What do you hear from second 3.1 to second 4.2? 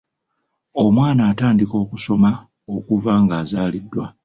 ng’azaaliddwa.